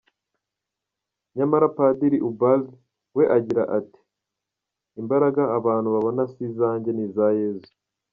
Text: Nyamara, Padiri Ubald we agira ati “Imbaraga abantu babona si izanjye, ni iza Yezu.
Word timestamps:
Nyamara, 1.35 1.67
Padiri 1.77 2.17
Ubald 2.29 2.65
we 3.15 3.23
agira 3.37 3.63
ati 3.79 3.99
“Imbaraga 5.01 5.41
abantu 5.57 5.87
babona 5.95 6.21
si 6.31 6.41
izanjye, 6.49 6.89
ni 6.93 7.03
iza 7.07 7.27
Yezu. 7.39 7.71